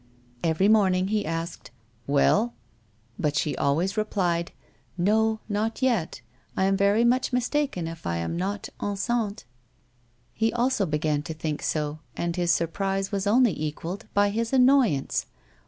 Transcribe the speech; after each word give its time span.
Every 0.43 0.67
morning 0.67 1.09
he 1.09 1.27
asked," 1.27 1.69
Well 2.17 2.47
V 2.47 2.51
but 3.19 3.35
she 3.35 3.55
always 3.57 3.97
replied:" 3.97 4.51
No, 4.97 5.41
not 5.47 5.83
yet; 5.83 6.21
I 6.57 6.63
am 6.63 6.75
very 6.75 7.03
much 7.05 7.31
mistaken 7.31 7.87
if 7.87 8.07
I 8.07 8.17
am 8.17 8.35
not 8.35 8.69
enceinte." 8.79 9.43
He 10.33 10.51
also 10.53 10.87
began 10.87 11.21
to 11.21 11.35
think 11.35 11.61
so, 11.61 11.99
and 12.17 12.35
his 12.35 12.51
surprise 12.51 13.11
was 13.11 13.27
only 13.27 13.53
equalled 13.55 14.07
by 14.15 14.31
his 14.31 14.51
annoyance. 14.51 15.27